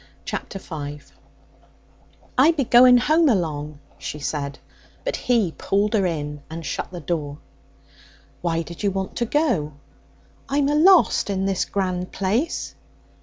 Chapter 0.25 0.57
5 0.57 1.11
'I 2.35 2.51
be 2.53 2.63
going 2.63 2.97
home 2.97 3.29
along,' 3.29 3.77
she 3.99 4.17
said, 4.17 4.57
but 5.05 5.15
he 5.15 5.53
pulled 5.59 5.93
her 5.93 6.07
in 6.07 6.41
and 6.49 6.65
shut 6.65 6.89
the 6.89 6.99
door. 6.99 7.37
'Why 8.41 8.63
did 8.63 8.81
you 8.81 8.89
want 8.89 9.15
to 9.17 9.25
go?' 9.27 9.73
'I'm 10.49 10.69
alost 10.69 11.29
in 11.29 11.45
this 11.45 11.65
grand 11.65 12.11
place.' 12.11 12.73